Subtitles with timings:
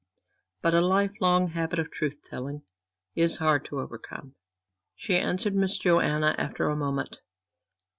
[0.63, 2.63] But a life long habit of truth telling
[3.13, 4.33] is hard to overcome.
[4.95, 7.19] She answered Miss Joanna after a moment.